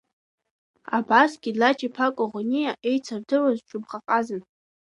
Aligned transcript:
Абас 0.97 1.31
Гьедлач-иԥа 1.41 2.07
Коӷониа, 2.15 2.71
еицырдыруаз 2.89 3.57
ҽыбӷа 3.67 3.99
ҟазан. 4.05 4.41